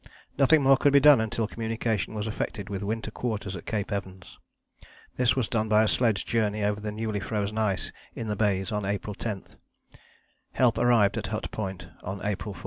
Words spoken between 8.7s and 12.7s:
on April 10. Help arrived at Hut Point on April 14.